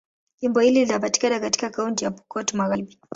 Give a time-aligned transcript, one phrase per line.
[0.39, 2.99] Jimbo hili linapatikana katika Kaunti ya Pokot Magharibi.